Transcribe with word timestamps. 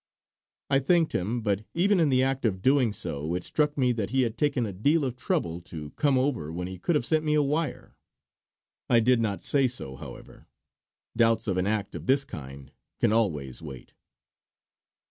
I 0.71 0.79
thanked 0.79 1.13
him, 1.13 1.41
but 1.43 1.63
even 1.75 1.99
in 1.99 2.09
the 2.09 2.23
act 2.23 2.43
of 2.43 2.63
doing 2.63 2.91
so 2.91 3.35
it 3.35 3.43
struck 3.43 3.77
me 3.77 3.91
that 3.91 4.09
he 4.09 4.23
had 4.23 4.35
taken 4.35 4.65
a 4.65 4.73
deal 4.73 5.05
of 5.05 5.15
trouble 5.15 5.61
to 5.69 5.91
come 5.91 6.17
over 6.17 6.51
when 6.51 6.65
he 6.67 6.79
could 6.79 6.95
have 6.95 7.05
sent 7.05 7.23
me 7.23 7.35
a 7.35 7.43
wire. 7.43 7.95
I 8.89 8.99
did 8.99 9.21
not 9.21 9.43
say 9.43 9.67
so, 9.67 9.95
however; 9.95 10.47
doubts 11.15 11.45
of 11.47 11.57
an 11.57 11.67
act 11.67 11.93
of 11.93 12.07
this 12.07 12.25
kind 12.25 12.71
can 12.99 13.13
always 13.13 13.61
wait. 13.61 13.93